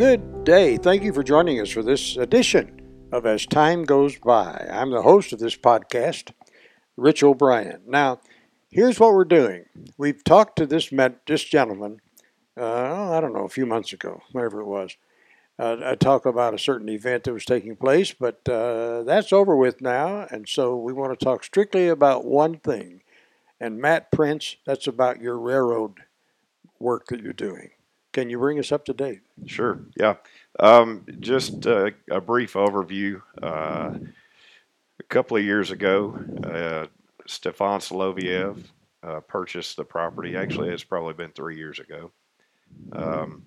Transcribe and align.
Good 0.00 0.44
day. 0.44 0.78
Thank 0.78 1.02
you 1.02 1.12
for 1.12 1.22
joining 1.22 1.60
us 1.60 1.68
for 1.68 1.82
this 1.82 2.16
edition 2.16 2.80
of 3.12 3.26
As 3.26 3.44
Time 3.44 3.84
Goes 3.84 4.16
By. 4.16 4.66
I'm 4.72 4.90
the 4.90 5.02
host 5.02 5.30
of 5.34 5.40
this 5.40 5.56
podcast, 5.56 6.32
Rich 6.96 7.22
O'Brien. 7.22 7.82
Now, 7.86 8.20
here's 8.70 8.98
what 8.98 9.12
we're 9.12 9.26
doing. 9.26 9.66
We've 9.98 10.24
talked 10.24 10.56
to 10.56 10.64
this 10.64 10.90
met, 10.90 11.26
this 11.26 11.44
gentleman, 11.44 12.00
uh, 12.58 13.10
I 13.12 13.20
don't 13.20 13.34
know, 13.34 13.44
a 13.44 13.50
few 13.50 13.66
months 13.66 13.92
ago, 13.92 14.22
whatever 14.32 14.62
it 14.62 14.66
was. 14.66 14.96
Uh, 15.58 15.76
I 15.84 15.96
talk 15.96 16.24
about 16.24 16.54
a 16.54 16.58
certain 16.58 16.88
event 16.88 17.24
that 17.24 17.34
was 17.34 17.44
taking 17.44 17.76
place, 17.76 18.14
but 18.18 18.40
uh, 18.48 19.02
that's 19.02 19.34
over 19.34 19.54
with 19.54 19.82
now, 19.82 20.26
and 20.30 20.48
so 20.48 20.76
we 20.76 20.94
want 20.94 21.12
to 21.12 21.22
talk 21.22 21.44
strictly 21.44 21.88
about 21.88 22.24
one 22.24 22.56
thing. 22.56 23.02
And 23.60 23.78
Matt 23.78 24.10
Prince, 24.10 24.56
that's 24.64 24.86
about 24.86 25.20
your 25.20 25.38
railroad 25.38 25.98
work 26.78 27.08
that 27.08 27.20
you're 27.20 27.34
doing. 27.34 27.72
Can 28.12 28.28
you 28.28 28.38
bring 28.38 28.58
us 28.58 28.72
up 28.72 28.84
to 28.86 28.92
date? 28.92 29.20
Sure. 29.46 29.80
Yeah. 29.96 30.14
Um, 30.58 31.06
just 31.20 31.66
uh, 31.66 31.90
a 32.10 32.20
brief 32.20 32.54
overview. 32.54 33.22
Uh, 33.40 33.94
a 34.98 35.02
couple 35.08 35.36
of 35.36 35.44
years 35.44 35.70
ago, 35.70 36.18
uh, 36.44 36.86
Stefan 37.26 37.80
Soloviev 37.80 38.64
uh, 39.02 39.20
purchased 39.20 39.76
the 39.76 39.84
property. 39.84 40.36
Actually, 40.36 40.70
it's 40.70 40.84
probably 40.84 41.14
been 41.14 41.30
three 41.30 41.56
years 41.56 41.78
ago. 41.78 42.10
Um, 42.92 43.44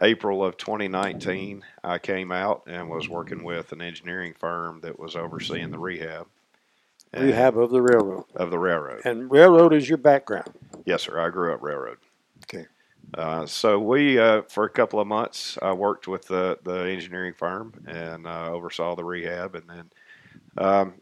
April 0.00 0.44
of 0.44 0.56
2019, 0.56 1.64
I 1.82 1.98
came 1.98 2.30
out 2.30 2.62
and 2.68 2.88
was 2.88 3.08
working 3.08 3.42
with 3.42 3.72
an 3.72 3.82
engineering 3.82 4.34
firm 4.38 4.80
that 4.82 4.98
was 4.98 5.16
overseeing 5.16 5.70
the 5.70 5.78
rehab. 5.78 6.28
Rehab 7.12 7.58
of 7.58 7.70
the 7.70 7.82
railroad. 7.82 8.24
of 8.36 8.50
the 8.50 8.58
railroad. 8.58 9.00
And 9.04 9.30
railroad 9.30 9.72
is 9.72 9.88
your 9.88 9.98
background. 9.98 10.50
Yes, 10.84 11.02
sir. 11.02 11.18
I 11.18 11.30
grew 11.30 11.52
up 11.52 11.62
railroad. 11.62 11.98
Uh, 13.14 13.46
so 13.46 13.78
we, 13.78 14.18
uh, 14.18 14.42
for 14.48 14.64
a 14.64 14.70
couple 14.70 15.00
of 15.00 15.06
months, 15.06 15.56
I 15.62 15.72
worked 15.72 16.08
with 16.08 16.26
the, 16.26 16.58
the 16.62 16.88
engineering 16.90 17.34
firm 17.34 17.72
and 17.86 18.26
uh, 18.26 18.50
oversaw 18.50 18.94
the 18.94 19.04
rehab. 19.04 19.54
And 19.54 19.64
then 19.68 19.90
um, 20.58 20.94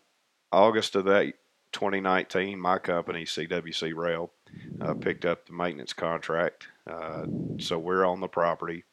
August 0.53 0.95
of 0.95 1.05
that 1.07 1.35
2019, 1.73 2.59
my 2.61 2.79
company, 2.79 3.25
CWC 3.25 3.95
Rail, 3.95 4.31
uh, 4.81 4.95
picked 4.95 5.25
up 5.25 5.47
the 5.47 5.53
maintenance 5.53 5.93
contract. 5.93 6.69
Uh, 6.87 7.27
so 7.59 7.79
we're 7.79 8.05
on 8.05 8.21
the 8.21 8.29
property, 8.29 8.85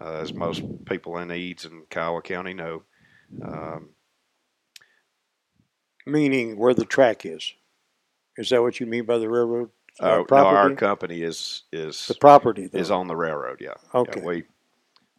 as 0.00 0.32
most 0.32 0.62
people 0.84 1.18
in 1.18 1.30
Eads 1.30 1.64
and 1.64 1.88
Kiowa 1.88 2.22
County 2.22 2.54
know. 2.54 2.82
Um, 3.42 3.90
Meaning 6.04 6.58
where 6.58 6.74
the 6.74 6.84
track 6.84 7.24
is. 7.24 7.52
Is 8.36 8.48
that 8.50 8.62
what 8.62 8.80
you 8.80 8.86
mean 8.86 9.04
by 9.04 9.18
the 9.18 9.28
railroad? 9.28 9.70
Uh, 10.00 10.24
no, 10.30 10.36
our 10.46 10.74
company 10.74 11.22
is 11.22 11.62
is 11.72 12.06
the 12.06 12.14
property, 12.14 12.66
though. 12.66 12.78
is 12.78 12.90
on 12.90 13.06
the 13.06 13.16
railroad. 13.16 13.58
Yeah. 13.60 13.74
Okay. 13.94 14.20
Yeah, 14.20 14.26
we 14.26 14.44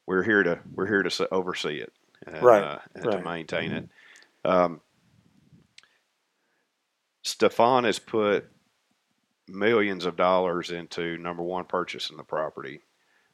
we're 0.08 0.24
here 0.24 0.44
to 0.44 0.60
we're 0.74 0.88
here 0.88 1.04
to 1.04 1.34
oversee 1.34 1.78
it 1.78 1.94
and, 2.28 2.42
Right, 2.44 2.64
uh, 2.64 2.80
and 2.96 3.06
right. 3.06 3.18
to 3.18 3.24
maintain 3.24 3.72
it. 3.72 3.90
Um, 4.44 4.82
Stefan 7.24 7.84
has 7.84 8.00
put 8.00 8.50
millions 9.48 10.06
of 10.06 10.16
dollars 10.16 10.72
into 10.72 11.18
number 11.18 11.44
one 11.44 11.66
purchasing 11.66 12.18
the 12.18 12.24
property, 12.24 12.82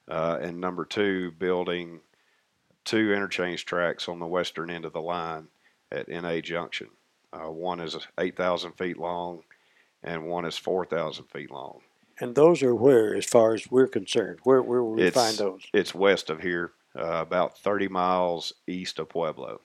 uh, 0.09 0.38
and 0.42 0.59
number 0.59 0.86
two 0.86 1.32
building 1.32 2.02
two 2.84 3.14
interchange 3.14 3.66
tracks 3.66 4.08
on 4.08 4.20
the 4.20 4.26
western 4.26 4.70
end 4.70 4.86
of 4.86 4.94
the 4.94 5.02
line 5.02 5.48
at 5.92 6.08
NA 6.09 6.39
Junction. 6.39 6.88
Uh, 7.34 7.52
one 7.52 7.80
is 7.80 7.98
eight 8.20 8.36
thousand 8.36 8.73
feet 8.73 8.98
long, 8.98 9.42
and 10.08 10.26
one 10.26 10.45
is 10.45 10.58
four 10.58 10.86
thousand 10.86 11.26
feet 11.26 11.52
long. 11.52 11.82
and 12.20 12.34
those 12.36 12.64
are 12.64 12.73
where, 12.76 13.14
as 13.16 13.26
far 13.26 13.54
as 13.54 13.70
we're 13.70 13.88
concerned? 13.88 14.40
Where, 14.44 14.62
where 14.62 14.82
will 14.84 14.94
we 14.94 15.04
It's- 15.04 15.14
find 15.14 15.38
those? 15.38 15.62
It's 15.73 15.94
west 15.94 16.30
of 16.32 16.42
here, 16.42 16.72
uh, 16.98 17.22
about 17.22 17.58
30 17.60 17.88
miles 17.90 18.54
east 18.66 18.98
of 19.00 19.10
Pueblo, 19.10 19.62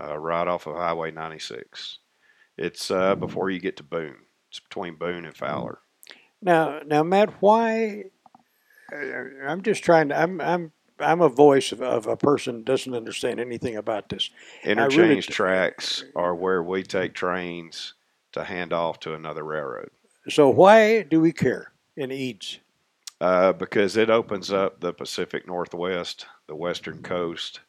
uh, 0.00 0.16
right 0.18 0.48
off 0.48 0.66
of 0.66 0.76
Highway 0.76 1.10
96. 1.10 1.98
It's 2.56 2.90
uh, 2.90 3.14
before 3.16 3.50
you 3.50 3.60
get 3.60 3.76
to 3.76 3.82
Boone. 3.82 4.16
It's 4.48 4.60
between 4.60 4.94
Boone 4.94 5.26
and 5.26 5.36
Fowler. 5.36 5.80
Now, 6.40 6.80
now, 6.86 7.02
Matt, 7.02 7.30
why? 7.42 8.04
uh, 8.92 8.96
I'm 9.46 9.62
just 9.62 9.82
trying 9.84 10.08
to. 10.10 10.18
I'm, 10.18 10.40
I'm, 10.40 10.72
I'm 10.98 11.20
a 11.20 11.28
voice 11.28 11.72
of, 11.72 11.82
of 11.82 12.06
a 12.06 12.16
person 12.16 12.54
who 12.56 12.62
doesn't 12.62 12.94
understand 12.94 13.38
anything 13.40 13.76
about 13.76 14.08
this. 14.08 14.30
Interchange 14.64 15.26
d- 15.26 15.32
tracks 15.34 16.04
are 16.14 16.34
where 16.34 16.62
we 16.62 16.82
take 16.84 17.12
trains 17.12 17.92
to 18.36 18.44
hand 18.44 18.72
off 18.72 19.00
to 19.00 19.14
another 19.14 19.42
railroad 19.42 19.88
So 20.28 20.48
why 20.50 21.02
do 21.02 21.20
we 21.20 21.32
care 21.32 21.72
in 21.96 22.12
Eads? 22.12 22.58
uh, 23.20 23.52
because 23.54 23.96
it 23.96 24.10
opens 24.10 24.52
up 24.52 24.78
the 24.80 24.92
Pacific 24.92 25.46
Northwest, 25.46 26.26
the 26.48 26.54
western 26.54 27.02
coast. 27.02 27.60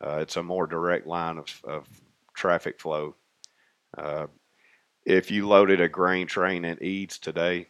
Uh, 0.00 0.18
it's 0.20 0.36
a 0.36 0.42
more 0.42 0.66
direct 0.68 1.06
line 1.08 1.38
of, 1.38 1.46
of 1.64 1.88
traffic 2.34 2.80
flow. 2.80 3.14
Uh, 3.98 4.26
if 5.04 5.30
you 5.32 5.48
loaded 5.48 5.80
a 5.80 5.88
grain 5.88 6.28
train 6.28 6.64
in 6.64 6.80
Eads 6.82 7.18
today, 7.18 7.66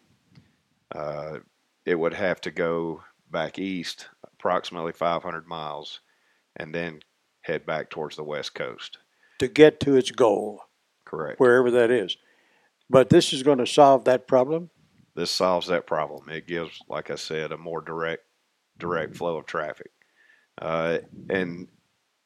uh, 0.94 1.38
it 1.86 1.94
would 1.94 2.12
have 2.12 2.38
to 2.42 2.50
go 2.50 3.02
back 3.30 3.58
east 3.58 4.08
approximately 4.34 4.92
500 4.92 5.46
miles 5.48 6.00
and 6.56 6.74
then 6.74 7.00
head 7.40 7.64
back 7.64 7.88
towards 7.88 8.16
the 8.16 8.22
west 8.24 8.54
coast. 8.54 8.98
To 9.38 9.48
get 9.48 9.80
to 9.80 9.96
its 9.96 10.10
goal, 10.10 10.60
Correct. 11.06 11.40
wherever 11.40 11.70
that 11.70 11.90
is. 11.90 12.16
But 12.92 13.08
this 13.08 13.32
is 13.32 13.42
going 13.42 13.56
to 13.56 13.66
solve 13.66 14.04
that 14.04 14.28
problem. 14.28 14.68
this 15.14 15.30
solves 15.30 15.66
that 15.68 15.86
problem. 15.86 16.28
It 16.28 16.46
gives, 16.46 16.78
like 16.88 17.10
I 17.10 17.14
said, 17.14 17.50
a 17.50 17.56
more 17.56 17.80
direct 17.80 18.22
direct 18.78 19.16
flow 19.16 19.38
of 19.38 19.46
traffic, 19.46 19.90
uh, 20.60 20.98
and 21.30 21.68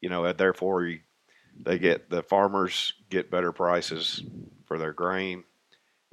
you 0.00 0.09
know, 0.09 0.32
therefore, 0.32 0.93
they 1.62 1.78
get 1.78 2.10
the 2.10 2.22
farmers 2.22 2.94
get 3.10 3.31
better 3.31 3.53
prices 3.53 4.25
for 4.66 4.76
their 4.76 4.93
grain, 4.93 5.44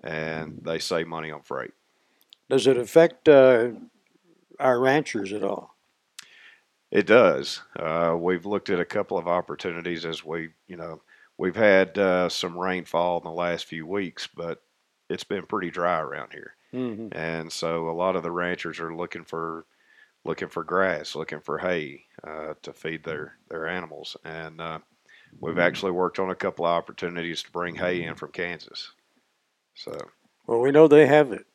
and 0.03 0.59
they 0.61 0.77
save 0.77 1.07
money 1.07 1.31
on 1.31 1.41
freight. 1.41 1.71
Does 2.47 2.67
it 2.67 2.77
affect 2.77 3.27
uh, 3.27 3.69
our 4.59 4.79
ranchers 4.79 5.33
at 5.33 5.43
all? 5.43 5.75
It 6.91 7.07
does. 7.07 7.61
Uh, 7.75 8.15
we've 8.19 8.45
looked 8.45 8.69
at 8.69 8.79
a 8.79 8.85
couple 8.85 9.17
of 9.17 9.27
opportunities 9.27 10.05
as 10.05 10.23
we, 10.23 10.49
you 10.67 10.77
know, 10.77 11.01
we've 11.37 11.55
had 11.55 11.97
uh, 11.97 12.29
some 12.29 12.57
rainfall 12.57 13.17
in 13.17 13.23
the 13.23 13.31
last 13.31 13.65
few 13.65 13.85
weeks, 13.85 14.27
but 14.27 14.61
it's 15.09 15.23
been 15.23 15.45
pretty 15.45 15.69
dry 15.71 15.99
around 15.99 16.33
here. 16.33 16.55
Mm-hmm. 16.73 17.15
and 17.15 17.51
so 17.51 17.87
a 17.87 17.93
lot 17.93 18.15
of 18.15 18.23
the 18.23 18.31
ranchers 18.31 18.79
are 18.79 18.95
looking 18.95 19.23
for 19.25 19.67
looking 20.25 20.47
for 20.47 20.63
grass, 20.63 21.15
looking 21.15 21.39
for 21.39 21.59
hay 21.59 22.05
uh, 22.27 22.55
to 22.63 22.73
feed 22.73 23.03
their 23.03 23.35
their 23.49 23.67
animals, 23.67 24.17
and 24.25 24.59
uh, 24.59 24.79
we've 25.39 25.59
actually 25.59 25.91
worked 25.91 26.17
on 26.17 26.31
a 26.31 26.35
couple 26.35 26.65
of 26.65 26.71
opportunities 26.71 27.43
to 27.43 27.51
bring 27.51 27.75
hay 27.75 28.03
in 28.03 28.15
from 28.15 28.31
Kansas. 28.31 28.91
So 29.75 29.95
Well, 30.47 30.61
we 30.61 30.71
know 30.71 30.87
they 30.87 31.05
have 31.05 31.31
it. 31.31 31.45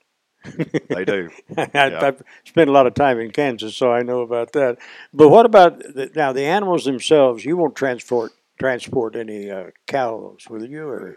they 0.88 1.04
do. 1.04 1.30
I, 1.56 1.68
Yeah. 1.74 1.98
I've 2.06 2.22
spent 2.44 2.70
a 2.70 2.72
lot 2.72 2.86
of 2.86 2.94
time 2.94 3.18
in 3.18 3.32
Kansas, 3.32 3.76
so 3.76 3.92
I 3.92 4.02
know 4.04 4.20
about 4.20 4.52
that. 4.52 4.78
But 5.12 5.30
what 5.30 5.46
about 5.46 5.80
the, 5.80 6.12
now 6.14 6.32
the 6.32 6.44
animals 6.44 6.84
themselves? 6.84 7.44
You 7.44 7.56
won't 7.56 7.74
transport 7.74 8.30
transport 8.58 9.16
any 9.16 9.50
uh, 9.50 9.66
cows, 9.86 10.46
will 10.50 10.64
you? 10.64 10.86
Or 10.88 11.16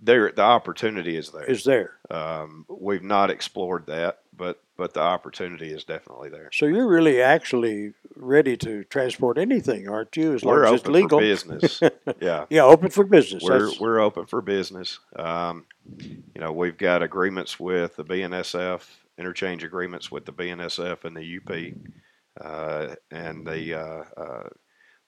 There, 0.00 0.32
the 0.32 0.42
opportunity 0.42 1.16
is 1.16 1.30
there. 1.30 1.44
is 1.44 1.64
there? 1.64 1.96
Um, 2.10 2.64
we've 2.68 3.02
not 3.02 3.30
explored 3.30 3.86
that, 3.86 4.18
but 4.36 4.60
but 4.76 4.94
the 4.94 5.00
opportunity 5.00 5.70
is 5.72 5.84
definitely 5.84 6.30
there. 6.30 6.50
So 6.52 6.66
you're 6.66 6.88
really 6.88 7.20
actually 7.22 7.92
ready 8.16 8.56
to 8.56 8.82
transport 8.84 9.38
anything, 9.38 9.88
aren't 9.88 10.16
you? 10.16 10.34
As 10.34 10.42
long 10.44 10.54
We're 10.56 10.64
as 10.66 10.80
it's 10.80 10.86
legal. 10.88 11.18
for 11.18 11.24
business. 11.24 11.80
yeah. 12.20 12.46
Yeah, 12.50 12.64
open 12.64 12.88
for 12.90 13.04
business. 13.04 13.42
we're 13.44 13.58
That's- 13.60 13.78
we're 13.80 14.00
open 14.00 14.26
for 14.26 14.40
business. 14.40 14.98
Um, 15.14 15.66
you 15.98 16.40
know, 16.40 16.52
we've 16.52 16.78
got 16.78 17.02
agreements 17.02 17.60
with 17.60 17.94
the 17.96 18.04
BNSF, 18.04 18.82
interchange 19.18 19.62
agreements 19.62 20.10
with 20.10 20.24
the 20.24 20.32
BNSF 20.32 21.04
and 21.04 21.16
the 21.16 21.36
UP, 21.36 22.44
uh, 22.44 22.94
and 23.10 23.46
the 23.46 23.74
uh, 23.74 24.04
uh, 24.16 24.48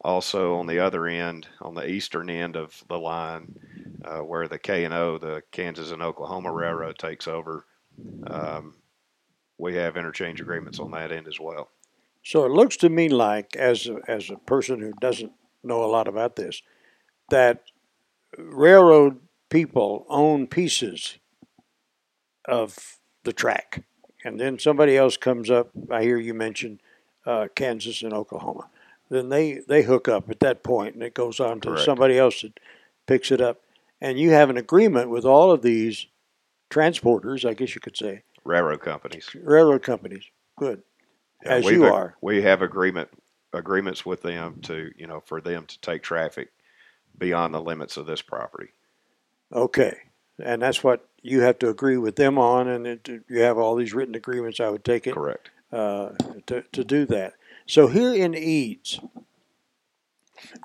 also 0.04 0.56
on 0.56 0.66
the 0.66 0.78
other 0.78 1.06
end, 1.06 1.48
on 1.60 1.74
the 1.74 1.88
eastern 1.88 2.28
end 2.28 2.56
of 2.56 2.84
the 2.88 2.98
line, 2.98 3.54
uh, 4.04 4.20
where 4.20 4.46
the 4.46 4.58
K 4.58 4.84
and 4.84 4.92
O, 4.92 5.18
the 5.18 5.42
Kansas 5.50 5.90
and 5.90 6.02
Oklahoma 6.02 6.52
Railroad, 6.52 6.98
takes 6.98 7.26
over. 7.26 7.64
Um, 8.26 8.74
we 9.58 9.74
have 9.76 9.96
interchange 9.96 10.40
agreements 10.40 10.78
on 10.78 10.90
that 10.90 11.10
end 11.10 11.26
as 11.26 11.40
well. 11.40 11.70
So 12.22 12.44
it 12.44 12.50
looks 12.50 12.76
to 12.78 12.88
me 12.88 13.08
like, 13.08 13.56
as 13.56 13.86
a, 13.86 13.98
as 14.08 14.30
a 14.30 14.36
person 14.36 14.80
who 14.80 14.92
doesn't 15.00 15.32
know 15.62 15.84
a 15.84 15.86
lot 15.86 16.08
about 16.08 16.36
this, 16.36 16.62
that 17.30 17.62
railroad 18.36 19.20
people 19.48 20.06
own 20.08 20.46
pieces 20.46 21.18
of 22.46 22.98
the 23.24 23.32
track, 23.32 23.84
and 24.24 24.38
then 24.38 24.58
somebody 24.58 24.96
else 24.96 25.16
comes 25.16 25.50
up. 25.50 25.70
I 25.90 26.02
hear 26.02 26.18
you 26.18 26.34
mention 26.34 26.80
uh, 27.24 27.48
Kansas 27.54 28.02
and 28.02 28.12
Oklahoma. 28.12 28.68
Then 29.10 29.28
they 29.28 29.60
they 29.68 29.82
hook 29.82 30.08
up 30.08 30.30
at 30.30 30.40
that 30.40 30.62
point, 30.62 30.94
and 30.94 31.02
it 31.02 31.14
goes 31.14 31.40
on 31.40 31.60
to 31.60 31.68
Correct. 31.70 31.84
somebody 31.84 32.18
else 32.18 32.42
that 32.42 32.58
picks 33.06 33.30
it 33.30 33.40
up, 33.40 33.60
and 34.00 34.18
you 34.18 34.30
have 34.30 34.50
an 34.50 34.56
agreement 34.56 35.10
with 35.10 35.24
all 35.24 35.50
of 35.50 35.62
these 35.62 36.06
transporters, 36.70 37.48
I 37.48 37.54
guess 37.54 37.74
you 37.74 37.80
could 37.80 37.96
say, 37.96 38.22
Railroad 38.44 38.80
companies. 38.80 39.28
railroad 39.34 39.82
companies. 39.82 40.24
Good. 40.58 40.82
as 41.44 41.64
we've 41.64 41.74
you 41.74 41.84
are. 41.86 42.16
We 42.20 42.42
have 42.42 42.62
agreement 42.62 43.08
agreements 43.52 44.04
with 44.04 44.22
them 44.22 44.60
to 44.62 44.90
you 44.96 45.06
know 45.06 45.20
for 45.20 45.40
them 45.40 45.66
to 45.66 45.80
take 45.80 46.02
traffic 46.02 46.50
beyond 47.16 47.54
the 47.54 47.60
limits 47.62 47.96
of 47.96 48.06
this 48.06 48.22
property. 48.22 48.70
Okay, 49.52 49.96
and 50.42 50.62
that's 50.62 50.82
what 50.82 51.08
you 51.22 51.42
have 51.42 51.58
to 51.60 51.68
agree 51.68 51.96
with 51.96 52.16
them 52.16 52.38
on, 52.38 52.68
and 52.68 52.86
it, 52.86 53.08
you 53.28 53.40
have 53.40 53.58
all 53.58 53.76
these 53.76 53.94
written 53.94 54.14
agreements. 54.14 54.60
I 54.60 54.68
would 54.68 54.84
take 54.84 55.06
it 55.06 55.14
Correct. 55.14 55.50
uh, 55.72 56.10
to 56.46 56.62
to 56.72 56.84
do 56.84 57.06
that. 57.06 57.34
So 57.66 57.88
here 57.88 58.12
in 58.14 58.34
Eads, 58.34 59.00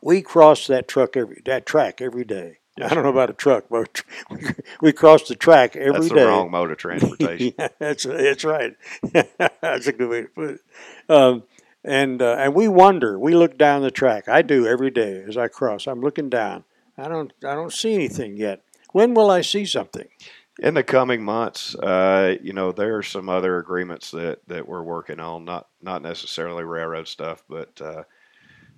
we 0.04 0.22
cross 0.22 0.68
that 0.68 0.88
truck 0.88 1.16
every 1.16 1.42
that 1.46 1.66
track 1.66 2.02
every 2.02 2.26
day. 2.26 2.58
Yes, 2.78 2.92
I 2.92 2.96
don't 2.96 3.04
know 3.04 3.10
about 3.10 3.30
a 3.30 3.34
truck, 3.34 3.66
but 3.70 4.04
we, 4.30 4.40
we 4.82 4.94
cross 4.94 5.28
the 5.28 5.36
track 5.36 5.76
every 5.76 5.94
That's 6.02 6.10
day. 6.10 6.16
the 6.22 6.28
wrong 6.28 6.52
mode 6.52 6.72
of 6.72 6.78
transportation. 6.86 7.54
yeah, 7.58 7.68
that's 7.80 8.04
that's 8.06 8.44
right. 8.44 8.76
that's 9.62 9.88
a 9.88 9.92
good 9.94 10.10
way 10.10 10.22
to 10.24 10.28
put 10.30 10.50
it. 10.52 10.62
Um, 11.10 11.44
and 11.84 12.22
uh, 12.22 12.36
and 12.40 12.54
we 12.54 12.68
wonder. 12.68 13.18
We 13.18 13.34
look 13.34 13.58
down 13.58 13.82
the 13.82 13.92
track. 13.92 14.28
I 14.28 14.42
do 14.42 14.68
every 14.68 14.92
day 14.92 15.24
as 15.28 15.38
I 15.38 15.48
cross. 15.48 15.88
I'm 15.88 16.02
looking 16.02 16.30
down. 16.30 16.64
I 16.98 17.08
don't 17.08 17.32
I 17.44 17.56
don't 17.56 17.74
see 17.74 17.94
anything 17.94 18.38
yet. 18.38 18.62
When 18.92 19.14
will 19.14 19.30
I 19.32 19.42
see 19.42 19.66
something? 19.66 20.08
In 20.60 20.74
the 20.74 20.84
coming 20.84 21.24
months, 21.24 21.74
uh, 21.76 22.36
you 22.42 22.52
know, 22.52 22.74
there 22.74 22.98
are 22.98 23.04
some 23.04 23.30
other 23.30 23.60
agreements 23.60 24.12
that, 24.12 24.40
that 24.48 24.68
we're 24.68 24.84
working 24.84 25.20
on, 25.20 25.46
not 25.46 25.68
not 25.82 26.02
necessarily 26.02 26.66
railroad 26.66 27.08
stuff, 27.08 27.44
but 27.48 27.82
uh, 27.82 28.04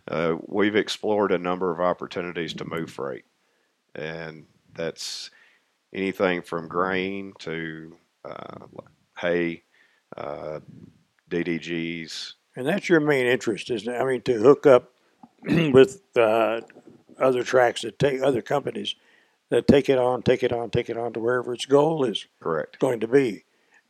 uh, 0.08 0.36
we've 0.48 0.76
explored 0.76 1.32
a 1.32 1.40
number 1.40 1.72
of 1.72 1.80
opportunities 1.80 2.54
to 2.54 2.66
move 2.66 2.92
freight, 2.92 3.26
and 3.96 4.46
that's 4.76 5.32
anything 5.92 6.44
from 6.44 6.68
grain 6.68 7.34
to 7.40 7.96
uh, 8.26 8.68
hay, 9.18 9.64
uh, 10.18 10.60
DDGs. 11.32 12.34
And 12.56 12.68
that's 12.68 12.90
your 12.90 13.00
main 13.00 13.26
interest, 13.26 13.72
isn't 13.72 13.92
it? 13.92 13.98
I 13.98 14.06
mean, 14.06 14.22
to 14.24 14.34
hook 14.34 14.68
up 14.68 14.92
with 15.44 16.02
uh, 16.16 16.62
other 17.18 17.44
tracks 17.44 17.82
that 17.82 17.98
take 17.98 18.22
other 18.22 18.42
companies 18.44 18.96
that 19.52 19.68
take 19.68 19.90
it 19.90 20.00
on, 20.00 20.24
take 20.24 20.42
it 20.44 20.52
on, 20.52 20.70
take 20.72 20.90
it 20.90 20.98
on 20.98 21.14
to 21.14 21.20
wherever 21.20 21.54
its 21.54 21.66
goal 21.66 22.04
is 22.04 22.26
Correct. 22.40 22.80
going 22.80 23.00
to 23.02 23.08
be, 23.08 23.44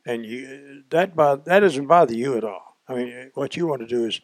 and 0.06 0.25
you 0.25 0.84
that 0.90 1.16
bo- 1.16 1.42
that 1.46 1.60
doesn't 1.62 1.88
bother 1.88 2.13
you 2.16 2.36
at 2.36 2.44
all. 2.44 2.75
I 2.90 2.96
mean, 2.96 3.31
what 3.36 3.56
you 3.56 3.68
want 3.68 3.81
to 3.81 3.88
do 3.88 4.06
is 4.06 4.19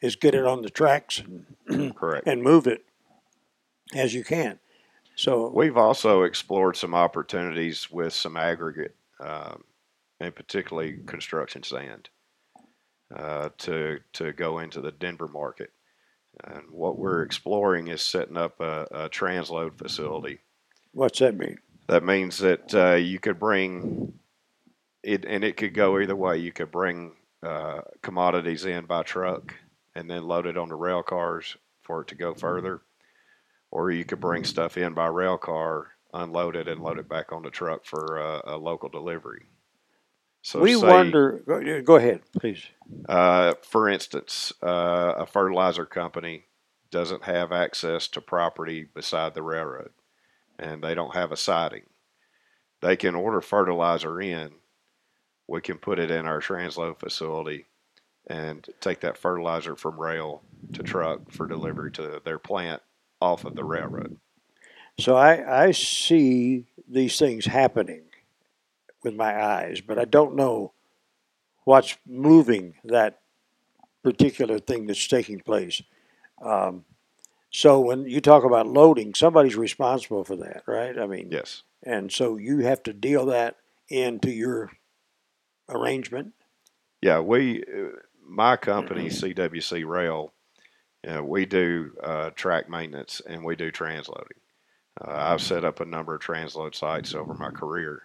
is 0.00 0.16
get 0.16 0.34
it 0.34 0.44
on 0.44 0.62
the 0.62 0.70
tracks 0.70 1.22
and, 1.68 1.94
Correct. 1.94 2.26
and 2.26 2.42
move 2.42 2.66
it 2.66 2.84
as 3.94 4.14
you 4.14 4.24
can. 4.24 4.58
So 5.14 5.50
We've 5.54 5.76
also 5.76 6.22
explored 6.22 6.76
some 6.76 6.94
opportunities 6.94 7.90
with 7.90 8.12
some 8.12 8.36
aggregate, 8.36 8.94
um, 9.20 9.64
and 10.20 10.34
particularly 10.34 10.98
construction 11.06 11.62
sand, 11.64 12.08
uh, 13.14 13.50
to 13.58 13.98
to 14.14 14.32
go 14.32 14.58
into 14.60 14.80
the 14.80 14.92
Denver 14.92 15.28
market. 15.28 15.72
And 16.44 16.70
what 16.70 16.98
we're 16.98 17.22
exploring 17.22 17.88
is 17.88 18.00
setting 18.00 18.36
up 18.36 18.60
a, 18.60 18.86
a 18.92 19.08
transload 19.10 19.76
facility. 19.76 20.38
What's 20.92 21.18
that 21.20 21.36
mean? 21.36 21.58
That 21.88 22.04
means 22.04 22.38
that 22.38 22.74
uh, 22.74 22.94
you 22.96 23.18
could 23.18 23.38
bring 23.38 24.12
it, 25.02 25.24
and 25.24 25.42
it 25.44 25.56
could 25.56 25.74
go 25.74 25.98
either 25.98 26.16
way. 26.16 26.38
You 26.38 26.52
could 26.52 26.70
bring 26.70 27.12
uh, 27.42 27.80
commodities 28.02 28.64
in 28.64 28.84
by 28.84 29.02
truck 29.02 29.54
and 29.94 30.08
then 30.10 30.24
load 30.24 30.46
it 30.46 30.58
onto 30.58 30.74
rail 30.74 31.02
cars 31.02 31.56
for 31.82 32.02
it 32.02 32.08
to 32.08 32.14
go 32.14 32.34
further, 32.34 32.82
or 33.70 33.90
you 33.90 34.04
could 34.04 34.20
bring 34.20 34.44
stuff 34.44 34.76
in 34.76 34.92
by 34.94 35.06
rail 35.06 35.38
car, 35.38 35.88
unload 36.12 36.56
it, 36.56 36.68
and 36.68 36.80
load 36.82 36.98
it 36.98 37.08
back 37.08 37.32
on 37.32 37.42
the 37.42 37.50
truck 37.50 37.84
for 37.84 38.20
uh, 38.20 38.40
a 38.44 38.56
local 38.56 38.88
delivery. 38.88 39.46
So 40.42 40.60
we 40.60 40.74
say, 40.74 40.86
wonder. 40.86 41.42
Go, 41.84 41.96
ahead, 41.96 42.20
please. 42.38 42.64
uh, 43.08 43.54
for 43.62 43.88
instance, 43.88 44.52
uh, 44.62 45.14
a 45.16 45.26
fertilizer 45.26 45.84
company 45.84 46.44
doesn't 46.90 47.24
have 47.24 47.52
access 47.52 48.08
to 48.08 48.20
property 48.20 48.86
beside 48.94 49.34
the 49.34 49.42
railroad, 49.42 49.90
and 50.58 50.82
they 50.82 50.94
don't 50.94 51.14
have 51.14 51.32
a 51.32 51.36
siding. 51.36 51.84
They 52.80 52.96
can 52.96 53.14
order 53.14 53.40
fertilizer 53.40 54.20
in. 54.20 54.52
We 55.46 55.60
can 55.60 55.78
put 55.78 55.98
it 55.98 56.10
in 56.10 56.26
our 56.26 56.40
transload 56.40 56.98
facility 56.98 57.66
and 58.26 58.66
take 58.80 59.00
that 59.00 59.16
fertilizer 59.16 59.74
from 59.74 59.98
rail 59.98 60.42
to 60.74 60.82
truck 60.82 61.30
for 61.30 61.46
delivery 61.46 61.90
to 61.92 62.20
their 62.24 62.38
plant 62.38 62.82
off 63.20 63.44
of 63.44 63.54
the 63.54 63.64
railroad. 63.64 64.18
So 65.00 65.16
I, 65.16 65.66
I 65.66 65.70
see 65.70 66.66
these 66.88 67.18
things 67.18 67.46
happening 67.46 68.02
with 69.02 69.14
my 69.14 69.42
eyes, 69.42 69.80
but 69.80 69.98
I 69.98 70.04
don't 70.04 70.36
know 70.36 70.72
what's 71.64 71.96
moving 72.06 72.74
that 72.84 73.20
particular 74.02 74.58
thing 74.58 74.86
that's 74.86 75.06
taking 75.06 75.40
place. 75.40 75.82
Um, 76.42 76.84
so 77.50 77.80
when 77.80 78.06
you 78.06 78.20
talk 78.20 78.44
about 78.44 78.66
loading, 78.66 79.14
somebody's 79.14 79.56
responsible 79.56 80.24
for 80.24 80.36
that, 80.36 80.62
right? 80.66 80.98
I 80.98 81.06
mean, 81.06 81.28
Yes. 81.30 81.62
and 81.82 82.10
so 82.12 82.36
you 82.36 82.58
have 82.60 82.82
to 82.84 82.92
deal 82.92 83.26
that 83.26 83.56
into 83.88 84.30
your 84.30 84.70
arrangement. 85.68 86.32
Yeah, 87.00 87.20
we, 87.20 87.62
uh, 87.62 87.96
my 88.26 88.56
company, 88.56 89.08
CWC 89.08 89.84
Rail, 89.86 90.32
you 91.04 91.10
know, 91.10 91.22
we 91.24 91.46
do 91.46 91.92
uh, 92.02 92.30
track 92.30 92.68
maintenance 92.68 93.22
and 93.26 93.44
we 93.44 93.56
do 93.56 93.70
transloading. 93.70 94.38
Uh, 95.00 95.12
I've 95.12 95.40
set 95.42 95.64
up 95.64 95.80
a 95.80 95.84
number 95.84 96.14
of 96.14 96.20
transload 96.20 96.74
sites 96.74 97.14
over 97.14 97.34
my 97.34 97.50
career. 97.50 98.02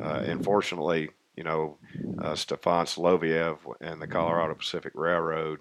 Uh, 0.00 0.22
and 0.24 0.44
fortunately, 0.44 1.10
you 1.36 1.42
know, 1.42 1.78
uh, 2.22 2.34
Stefan 2.34 2.86
Soloviev 2.86 3.58
and 3.80 4.00
the 4.00 4.06
Colorado 4.06 4.54
Pacific 4.54 4.92
Railroad 4.94 5.58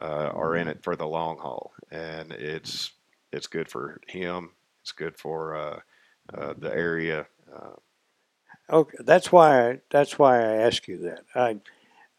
uh, 0.00 0.30
are 0.34 0.56
in 0.56 0.68
it 0.68 0.82
for 0.82 0.96
the 0.96 1.06
long 1.06 1.38
haul, 1.38 1.72
and 1.90 2.32
it's 2.32 2.92
it's 3.32 3.46
good 3.46 3.68
for 3.68 4.00
him. 4.06 4.50
It's 4.80 4.92
good 4.92 5.16
for 5.16 5.54
uh, 5.56 5.80
uh, 6.34 6.54
the 6.58 6.72
area. 6.74 7.26
Uh, 7.54 7.70
Okay, 8.70 8.96
that's 9.00 9.30
why 9.30 9.68
I, 9.70 9.80
that's 9.90 10.18
why 10.18 10.38
I 10.38 10.52
ask 10.54 10.88
you 10.88 10.98
that. 10.98 11.24
I 11.34 11.58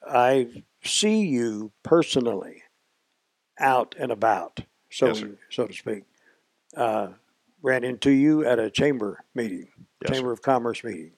I 0.07 0.63
see 0.83 1.21
you 1.21 1.71
personally 1.81 2.61
out 3.59 3.95
and 3.97 4.11
about, 4.11 4.59
so 4.91 5.07
Yes, 5.07 5.23
so 5.49 5.65
to 5.67 5.73
speak. 5.73 6.03
Uh, 6.75 7.09
ran 7.61 7.83
into 7.83 8.11
you 8.11 8.45
at 8.45 8.59
a 8.59 8.69
chamber 8.69 9.23
meeting, 9.33 9.67
Yes, 10.01 10.09
sir. 10.09 10.13
chamber 10.15 10.31
of 10.31 10.41
commerce 10.41 10.83
meeting. 10.83 11.13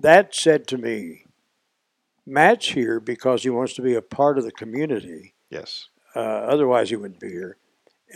That 0.00 0.34
said 0.34 0.66
to 0.68 0.78
me, 0.78 1.24
Matt's 2.26 2.68
here 2.68 3.00
because 3.00 3.42
he 3.42 3.50
wants 3.50 3.74
to 3.74 3.82
be 3.82 3.94
a 3.94 4.02
part 4.02 4.38
of 4.38 4.44
the 4.44 4.52
community. 4.52 5.34
Yes, 5.50 5.88
Uh, 6.14 6.20
otherwise, 6.48 6.88
he 6.88 6.96
wouldn't 6.96 7.20
be 7.20 7.28
here, 7.28 7.58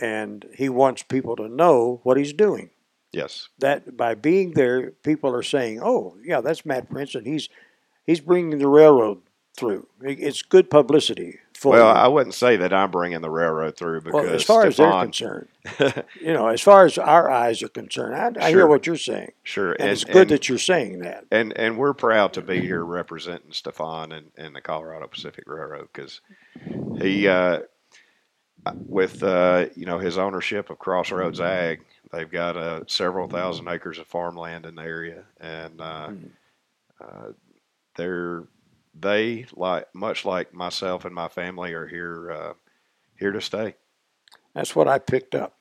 and 0.01 0.47
he 0.55 0.69
wants 0.69 1.03
people 1.03 1.35
to 1.35 1.47
know 1.47 1.99
what 2.03 2.17
he's 2.17 2.33
doing. 2.33 2.71
Yes, 3.11 3.49
that 3.59 3.95
by 3.95 4.15
being 4.15 4.51
there, 4.53 4.91
people 5.03 5.29
are 5.35 5.43
saying, 5.43 5.79
"Oh, 5.83 6.17
yeah, 6.23 6.41
that's 6.41 6.65
Matt 6.65 6.89
Prince, 6.89 7.13
and 7.13 7.27
he's 7.27 7.49
he's 8.05 8.21
bringing 8.21 8.57
the 8.57 8.67
railroad 8.67 9.21
through." 9.55 9.87
It's 10.01 10.41
good 10.41 10.69
publicity 10.69 11.39
Well. 11.69 11.87
I 11.87 12.07
wouldn't 12.07 12.33
say 12.33 12.57
that 12.57 12.73
I'm 12.73 12.89
bringing 12.91 13.21
the 13.21 13.29
railroad 13.29 13.77
through 13.77 14.01
because 14.01 14.25
well, 14.25 14.33
as 14.33 14.43
far 14.43 14.65
as 14.65 14.77
they're 14.77 14.91
concerned, 14.91 15.47
you 16.19 16.33
know, 16.33 16.47
as 16.47 16.61
far 16.61 16.85
as 16.85 16.97
our 16.97 17.29
eyes 17.29 17.61
are 17.61 17.67
concerned, 17.69 18.15
I, 18.15 18.47
I 18.47 18.49
hear 18.49 18.65
what 18.67 18.87
you're 18.87 18.97
saying, 18.97 19.31
sure, 19.43 19.73
and, 19.73 19.89
it's 19.89 20.03
good 20.03 20.29
that 20.29 20.49
you're 20.49 20.57
saying 20.57 20.99
that. 20.99 21.25
and 21.31 21.55
and 21.57 21.77
we're 21.77 21.93
proud 21.93 22.33
to 22.33 22.41
be 22.41 22.59
here 22.61 22.83
representing 22.83 23.51
Stefan 23.51 24.11
and, 24.11 24.31
and 24.37 24.55
the 24.55 24.61
Colorado 24.61 25.07
Pacific 25.07 25.43
Railroad 25.47 25.87
because 25.93 26.21
he, 26.99 27.27
uh, 27.27 27.59
with 28.87 29.21
uh, 29.23 29.65
you 29.75 29.85
know 29.85 29.99
his 29.99 30.17
ownership 30.17 30.69
of 30.69 30.79
Crossroads 30.79 31.39
Ag, 31.39 31.81
they've 32.11 32.29
got 32.31 32.57
uh, 32.57 32.81
several 32.87 33.27
thousand 33.27 33.67
acres 33.67 33.97
of 33.99 34.07
farmland 34.07 34.65
in 34.65 34.75
the 34.75 34.81
area, 34.83 35.23
and 35.39 35.79
uh, 35.81 36.07
Mhm. 36.09 36.29
uh, 36.99 37.31
they're 37.95 38.43
they 38.93 39.45
like 39.55 39.87
much 39.93 40.25
like 40.25 40.53
myself 40.53 41.05
and 41.05 41.15
my 41.15 41.27
family 41.27 41.73
are 41.73 41.87
here 41.87 42.31
uh, 42.31 42.53
here 43.17 43.31
to 43.31 43.41
stay. 43.41 43.75
That's 44.53 44.75
what 44.75 44.87
I 44.87 44.99
picked 44.99 45.35
up, 45.35 45.57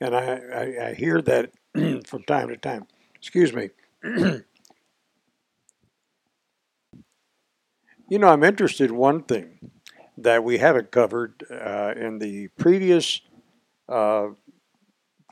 and 0.00 0.14
I 0.14 0.40
I, 0.54 0.88
I 0.88 0.94
hear 0.94 1.22
that 1.22 1.52
from 2.06 2.22
time 2.24 2.48
to 2.48 2.56
time. 2.56 2.86
Excuse 3.16 3.52
me. 3.52 3.70
you 8.08 8.18
know, 8.18 8.28
I'm 8.28 8.44
interested 8.44 8.90
in 8.90 8.96
one 8.96 9.22
thing 9.22 9.70
that 10.18 10.44
we 10.44 10.58
haven't 10.58 10.90
covered 10.90 11.44
uh, 11.50 11.94
in 11.96 12.18
the 12.18 12.48
previous 12.48 13.20
uh, 13.88 14.28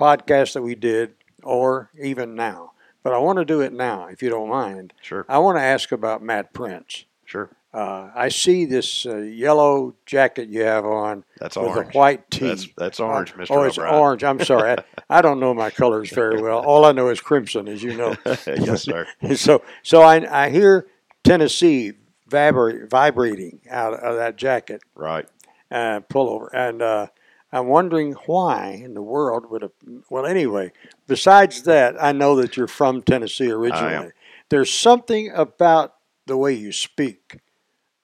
podcast 0.00 0.54
that 0.54 0.62
we 0.62 0.75
did, 0.75 1.14
or 1.42 1.90
even 2.00 2.34
now. 2.34 2.72
But 3.02 3.12
I 3.12 3.18
want 3.18 3.38
to 3.38 3.44
do 3.44 3.61
it 3.61 3.72
now, 3.72 4.06
if 4.06 4.22
you 4.22 4.30
don't 4.30 4.49
mind. 4.49 4.92
Sure, 5.02 5.26
I 5.28 5.38
want 5.38 5.58
to 5.58 5.62
ask 5.62 5.92
about 5.92 6.22
Matt 6.22 6.52
Prince. 6.52 7.04
Sure, 7.32 7.50
Uh, 7.74 8.10
I 8.14 8.28
see 8.28 8.66
this 8.66 9.06
uh, 9.06 9.16
yellow 9.16 9.94
jacket 10.06 10.48
you 10.48 10.62
have 10.62 10.84
on 10.84 11.24
that's 11.40 11.56
with 11.56 11.66
orange. 11.66 11.94
a 11.94 11.98
white 11.98 12.30
tee. 12.30 12.48
That's 12.48 12.68
that's 12.76 13.00
orange, 13.00 13.32
Mr. 13.34 13.46
Oh, 13.50 13.62
it's 13.62 13.78
O'Brien. 13.78 13.94
orange. 13.94 14.24
I'm 14.24 14.44
sorry. 14.44 14.72
I, 14.72 15.18
I 15.18 15.22
don't 15.22 15.40
know 15.40 15.54
my 15.54 15.70
colors 15.70 16.10
very 16.10 16.40
well. 16.42 16.58
All 16.66 16.84
I 16.84 16.92
know 16.92 17.08
is 17.08 17.20
crimson, 17.20 17.68
as 17.68 17.82
you 17.82 17.96
know. 17.96 18.14
yes, 18.46 18.82
sir. 18.82 19.06
so, 19.36 19.62
so 19.82 20.02
I, 20.02 20.44
I 20.46 20.50
hear 20.50 20.86
Tennessee 21.24 21.92
vibra- 22.30 22.88
vibrating 22.90 23.60
out 23.70 23.94
of 23.94 24.16
that 24.16 24.36
jacket 24.36 24.82
Right. 24.94 25.26
uh, 25.70 26.00
pullover, 26.12 26.48
and 26.52 26.82
uh, 26.82 27.06
I'm 27.52 27.68
wondering 27.68 28.12
why 28.26 28.82
in 28.84 28.92
the 28.94 29.02
world 29.02 29.50
would 29.50 29.62
have. 29.62 29.72
Well, 30.10 30.26
anyway, 30.26 30.72
besides 31.06 31.62
that, 31.62 31.96
I 32.02 32.12
know 32.12 32.36
that 32.36 32.56
you're 32.58 32.66
from 32.66 33.00
Tennessee 33.02 33.50
originally. 33.50 34.12
There's 34.50 34.70
something 34.70 35.30
about 35.34 35.94
the 36.32 36.36
way 36.38 36.54
you 36.54 36.72
speak 36.72 37.40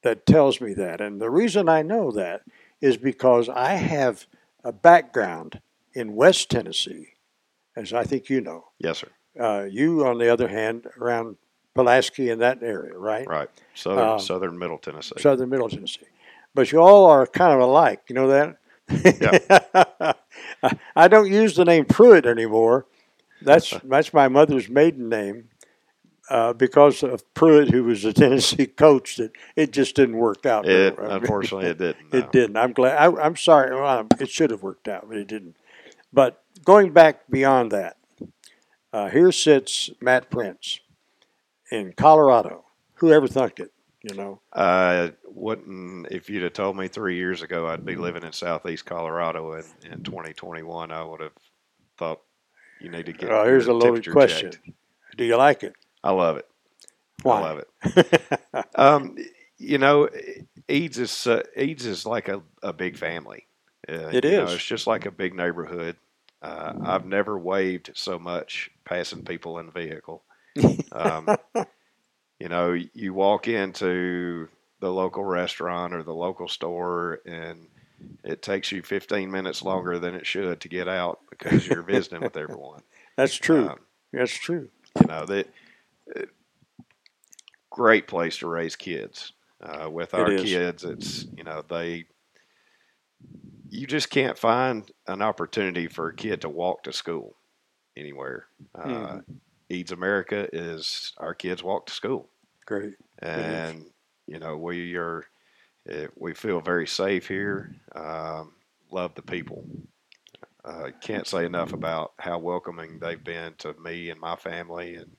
that 0.02 0.26
tells 0.26 0.60
me 0.60 0.74
that, 0.74 1.00
and 1.00 1.18
the 1.18 1.30
reason 1.30 1.66
I 1.66 1.80
know 1.80 2.10
that 2.10 2.42
is 2.78 2.98
because 2.98 3.48
I 3.48 3.72
have 3.76 4.26
a 4.62 4.70
background 4.70 5.62
in 5.94 6.14
West 6.14 6.50
Tennessee, 6.50 7.14
as 7.74 7.94
I 7.94 8.04
think 8.04 8.28
you 8.28 8.42
know. 8.42 8.66
Yes, 8.78 8.98
sir. 8.98 9.08
Uh, 9.40 9.64
you, 9.64 10.04
on 10.06 10.18
the 10.18 10.28
other 10.30 10.46
hand, 10.46 10.88
around 11.00 11.36
Pulaski 11.74 12.28
and 12.28 12.42
that 12.42 12.62
area, 12.62 12.98
right? 12.98 13.26
Right. 13.26 13.48
Southern 13.74 14.06
Um, 14.06 14.20
Southern 14.20 14.58
Middle 14.58 14.76
Tennessee. 14.76 15.16
Southern 15.18 15.48
Middle 15.48 15.70
Tennessee. 15.70 16.04
But 16.54 16.70
you 16.70 16.80
all 16.80 17.06
are 17.06 17.26
kind 17.26 17.54
of 17.54 17.60
alike. 17.60 18.02
You 18.10 18.14
know 18.14 18.28
that? 18.28 18.58
Yeah. 19.22 20.12
I 20.94 21.08
don't 21.08 21.32
use 21.32 21.56
the 21.56 21.64
name 21.64 21.86
Pruitt 21.86 22.26
anymore. 22.26 22.84
That's 23.40 23.72
that's 23.84 24.12
my 24.12 24.28
mother's 24.28 24.68
maiden 24.68 25.08
name. 25.08 25.48
Uh, 26.30 26.52
because 26.52 27.02
of 27.02 27.22
Pruitt, 27.32 27.70
who 27.70 27.84
was 27.84 28.04
a 28.04 28.12
Tennessee 28.14 28.66
coach, 28.66 29.16
that 29.16 29.32
it 29.56 29.72
just 29.72 29.96
didn't 29.96 30.16
work 30.16 30.44
out. 30.44 30.68
It 30.68 30.96
unfortunately 30.98 31.70
it 31.70 31.78
didn't. 31.78 32.12
no. 32.12 32.18
It 32.18 32.32
didn't. 32.32 32.56
I'm 32.56 32.72
glad. 32.72 32.96
I, 32.96 33.22
I'm 33.22 33.36
sorry. 33.36 33.74
Well, 33.74 34.06
it 34.20 34.28
should 34.28 34.50
have 34.50 34.62
worked 34.62 34.88
out, 34.88 35.08
but 35.08 35.16
it 35.16 35.26
didn't. 35.26 35.56
But 36.12 36.42
going 36.64 36.92
back 36.92 37.28
beyond 37.30 37.72
that, 37.72 37.96
uh, 38.92 39.08
here 39.08 39.32
sits 39.32 39.90
Matt 40.00 40.30
Prince 40.30 40.80
in 41.70 41.92
Colorado. 41.92 42.64
Whoever 42.94 43.26
thunk 43.26 43.60
it? 43.60 43.72
You 44.02 44.14
know. 44.14 44.40
Uh, 44.52 45.10
wouldn't 45.24 46.08
if 46.10 46.28
you'd 46.28 46.42
have 46.42 46.52
told 46.52 46.76
me 46.76 46.88
three 46.88 47.16
years 47.16 47.42
ago 47.42 47.66
I'd 47.66 47.84
be 47.84 47.96
living 47.96 48.22
in 48.22 48.32
Southeast 48.32 48.84
Colorado 48.84 49.52
in, 49.54 49.64
in 49.90 50.02
2021, 50.02 50.90
I 50.90 51.04
would 51.04 51.20
have 51.20 51.32
thought 51.96 52.20
you 52.80 52.90
need 52.90 53.06
to 53.06 53.12
get. 53.12 53.30
Here's 53.30 53.66
a 53.66 53.72
loaded 53.72 54.10
question. 54.10 54.52
checked. 54.52 54.70
Do 55.16 55.24
you 55.24 55.36
like 55.36 55.62
it? 55.62 55.74
I 56.02 56.12
love 56.12 56.36
it. 56.36 56.46
Why? 57.22 57.38
I 57.38 57.40
love 57.40 57.58
it. 57.58 57.68
Um, 58.74 59.16
you 59.58 59.78
know, 59.78 60.08
Eads 60.68 60.98
is 60.98 61.26
uh, 61.26 61.42
Eads 61.56 61.84
is 61.84 62.06
like 62.06 62.28
a, 62.28 62.42
a 62.62 62.72
big 62.72 62.96
family. 62.96 63.46
Uh, 63.88 64.10
It 64.12 64.24
you 64.24 64.30
know, 64.32 64.52
it's 64.52 64.64
just 64.64 64.86
like 64.86 65.06
a 65.06 65.10
big 65.10 65.34
neighborhood. 65.34 65.96
Uh, 66.42 66.72
I've 66.84 67.06
never 67.06 67.36
waved 67.38 67.90
so 67.94 68.18
much 68.18 68.70
passing 68.84 69.24
people 69.24 69.58
in 69.58 69.66
the 69.66 69.72
vehicle. 69.72 70.22
Um, 70.92 71.28
you 72.38 72.48
know, 72.48 72.72
you 72.94 73.12
walk 73.14 73.48
into 73.48 74.48
the 74.80 74.92
local 74.92 75.24
restaurant 75.24 75.92
or 75.94 76.02
the 76.04 76.14
local 76.14 76.46
store, 76.48 77.20
and 77.26 77.66
it 78.22 78.42
takes 78.42 78.70
you 78.70 78.82
15 78.82 79.30
minutes 79.30 79.62
longer 79.62 79.98
than 79.98 80.14
it 80.14 80.26
should 80.26 80.60
to 80.60 80.68
get 80.68 80.86
out 80.88 81.18
because 81.30 81.66
you're 81.66 81.82
visiting 81.82 82.20
with 82.22 82.36
everyone. 82.36 82.82
That's 83.16 83.34
true. 83.34 83.68
Um, 83.70 83.78
That's 84.12 84.32
true. 84.32 84.68
you 85.00 85.06
know 85.08 85.26
that 85.26 85.48
great 87.70 88.08
place 88.08 88.38
to 88.38 88.48
raise 88.48 88.76
kids 88.76 89.32
uh, 89.62 89.88
with 89.90 90.14
our 90.14 90.32
is. 90.32 90.32
kids 90.32 90.84
it's 90.84 91.26
you 91.36 91.44
know 91.44 91.62
they 91.68 92.06
you 93.70 93.86
just 93.86 94.10
can't 94.10 94.38
find 94.38 94.90
an 95.06 95.22
opportunity 95.22 95.86
for 95.88 96.08
a 96.08 96.14
kid 96.14 96.40
to 96.40 96.48
walk 96.48 96.82
to 96.82 96.92
school 96.92 97.36
anywhere 97.96 98.46
uh, 98.74 99.18
Mhm. 99.18 99.40
eads 99.70 99.92
america 99.92 100.48
is 100.52 101.14
our 101.18 101.34
kids 101.34 101.62
walk 101.62 101.86
to 101.86 101.92
school 101.94 102.30
Great. 102.66 102.98
and 103.20 103.92
you 104.26 104.38
know 104.38 104.56
we 104.56 104.96
are 104.96 105.24
eh, 105.88 106.08
we 106.16 106.34
feel 106.34 106.60
very 106.60 106.86
safe 106.88 107.28
here 107.28 107.70
um, 107.94 108.54
love 108.90 109.14
the 109.14 109.22
people 109.22 109.66
uh, 110.64 110.90
can't 111.00 111.26
say 111.26 111.44
enough 111.44 111.72
about 111.72 112.12
how 112.18 112.38
welcoming 112.38 112.98
they've 112.98 113.24
been 113.24 113.54
to 113.56 113.74
me 113.74 114.10
and 114.10 114.20
my 114.20 114.36
family 114.36 114.96
and 114.96 115.16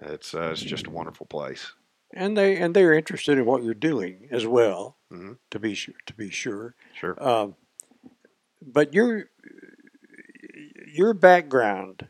it's 0.00 0.34
uh, 0.34 0.50
it's 0.52 0.62
just 0.62 0.86
a 0.86 0.90
wonderful 0.90 1.26
place 1.26 1.72
And 2.14 2.36
they 2.36 2.56
and 2.56 2.74
they're 2.74 2.94
interested 2.94 3.38
in 3.38 3.44
what 3.46 3.62
you're 3.62 3.74
doing 3.74 4.28
as 4.30 4.46
well. 4.46 4.96
Mhm. 5.12 5.38
To 5.50 5.58
be 5.58 5.74
sure. 5.74 5.94
To 6.06 6.14
be 6.14 6.30
sure. 6.30 6.74
sure 6.94 7.16
Um, 7.22 7.54
but 8.62 8.94
your 8.94 9.26
your 10.86 11.14
background 11.14 12.08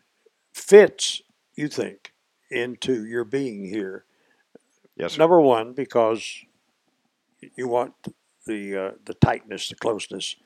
fits, 0.52 1.22
you 1.54 1.68
think, 1.68 2.12
into 2.50 3.04
your 3.04 3.24
being 3.24 3.64
here. 3.66 4.04
yes 4.96 5.12
sir. 5.12 5.18
Number 5.18 5.40
one, 5.40 5.72
because 5.74 6.44
you 7.56 7.68
want 7.68 7.94
the 8.46 8.76
uh, 8.76 8.90
the 9.04 9.14
tightness, 9.14 9.68
the 9.68 9.74
closeness 9.76 10.36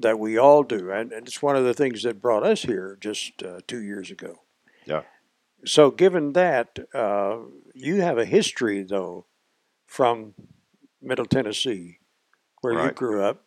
that 0.00 0.18
we 0.18 0.36
all 0.38 0.62
do, 0.64 0.90
and, 0.90 1.12
and 1.12 1.26
it's 1.28 1.42
one 1.42 1.56
of 1.56 1.64
the 1.64 1.74
things 1.74 2.02
that 2.02 2.20
brought 2.20 2.44
us 2.44 2.62
here 2.62 2.96
just 3.00 3.42
uh, 3.42 3.60
two 3.66 3.80
years 3.82 4.10
ago. 4.10 4.42
Yeah. 4.86 5.02
So, 5.66 5.90
given 5.90 6.32
that, 6.34 6.78
uh, 6.94 7.38
you 7.74 8.00
have 8.02 8.18
a 8.18 8.24
history 8.24 8.82
though 8.82 9.24
from 9.86 10.34
Middle 11.00 11.26
Tennessee, 11.26 11.98
where 12.60 12.74
you 12.84 12.90
grew 12.92 13.22
up, 13.22 13.44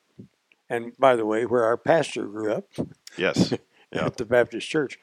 and 0.70 0.98
by 0.98 1.16
the 1.16 1.26
way, 1.26 1.46
where 1.46 1.64
our 1.64 1.78
pastor 1.78 2.26
grew 2.26 2.52
up 2.54 2.66
yes 3.18 3.54
Yeah. 3.92 4.06
at 4.08 4.18
the 4.18 4.26
Baptist 4.26 4.68
Church. 4.70 5.00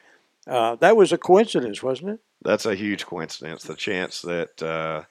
Uh, 0.47 0.75
that 0.75 0.95
was 0.95 1.11
a 1.11 1.17
coincidence, 1.17 1.81
wasn't 1.81 2.11
it? 2.11 2.19
that's 2.43 2.65
a 2.67 2.75
huge 2.75 3.05
coincidence 3.07 3.63
the 3.63 3.75
chance 3.75 4.21
that 4.21 4.61
uh, 4.61 5.01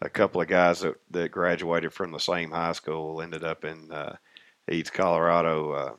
a 0.00 0.08
couple 0.08 0.40
of 0.40 0.46
guys 0.46 0.80
that, 0.80 0.94
that 1.10 1.30
graduated 1.32 1.92
from 1.92 2.12
the 2.12 2.20
same 2.20 2.50
high 2.52 2.70
school 2.72 3.20
ended 3.20 3.42
up 3.42 3.64
in 3.64 3.90
uh, 3.90 4.14
Eads, 4.70 4.90
Colorado. 4.90 5.98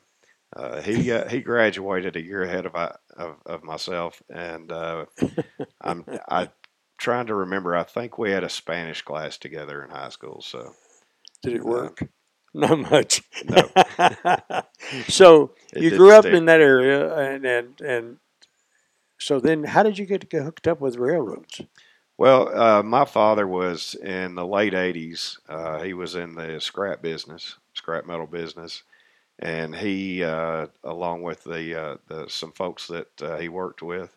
Uh, 0.56 0.80
he 0.82 1.12
uh, 1.12 1.28
he 1.28 1.40
graduated 1.42 2.16
a 2.16 2.22
year 2.22 2.42
ahead 2.44 2.66
of 2.66 2.74
I, 2.76 2.96
of, 3.16 3.36
of 3.46 3.64
myself, 3.64 4.22
and 4.30 4.72
uh, 4.72 5.06
I'm 5.82 6.06
I 6.28 6.50
trying 6.98 7.26
to 7.26 7.34
remember. 7.34 7.76
I 7.76 7.84
think 7.84 8.18
we 8.18 8.30
had 8.32 8.44
a 8.44 8.48
Spanish 8.50 9.02
class 9.02 9.38
together 9.38 9.84
in 9.84 9.90
high 9.90 10.08
school. 10.10 10.40
So 10.42 10.74
Did 11.42 11.54
it 11.54 11.64
Uh, 11.64 11.64
work? 11.64 12.02
Not 12.54 12.78
much. 12.90 13.22
No. 13.44 13.70
so 15.08 15.52
It 15.74 15.84
you 15.84 15.90
grew 15.90 16.12
up 16.12 16.24
stick. 16.24 16.34
in 16.34 16.46
that 16.46 16.60
area, 16.62 17.14
and 17.16 17.44
and 17.44 17.80
and 17.82 18.18
so 19.18 19.40
then, 19.40 19.64
how 19.64 19.82
did 19.82 19.98
you 19.98 20.06
get 20.06 20.28
get 20.30 20.42
hooked 20.42 20.66
up 20.68 20.80
with 20.80 20.96
railroads? 20.96 21.60
Well, 22.18 22.48
uh, 22.58 22.82
my 22.82 23.04
father 23.04 23.46
was 23.46 23.94
in 23.94 24.34
the 24.36 24.46
late 24.46 24.72
'80s. 24.74 25.38
Uh, 25.48 25.82
he 25.82 25.92
was 25.94 26.14
in 26.14 26.34
the 26.34 26.60
scrap 26.60 27.02
business, 27.02 27.56
scrap 27.74 28.06
metal 28.06 28.26
business, 28.26 28.82
and 29.38 29.74
he, 29.74 30.24
uh, 30.24 30.66
along 30.84 31.22
with 31.22 31.44
the, 31.44 31.80
uh, 31.80 31.96
the 32.08 32.28
some 32.28 32.52
folks 32.52 32.86
that 32.88 33.22
uh, 33.22 33.36
he 33.38 33.48
worked 33.48 33.82
with, 33.82 34.16